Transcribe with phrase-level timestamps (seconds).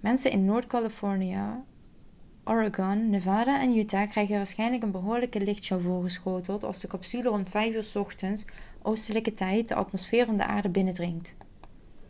[0.00, 1.46] mensen in noord-californië
[2.44, 7.74] oregon nevada en utah krijgen waarschijnlijk een behoorlijke lichtshow voorgeschoteld als de capsule rond 5
[7.74, 8.44] uur 's ochtends
[8.82, 11.36] oostelijke tijd de atmosfeer van de aarde binnendringt